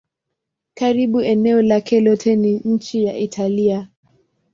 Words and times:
Karibu 0.73 1.19
eneo 1.31 1.61
lake 1.61 2.01
lote 2.01 2.35
ni 2.35 2.53
nchi 2.55 3.03
ya 3.05 3.17
Italia. 3.17 3.87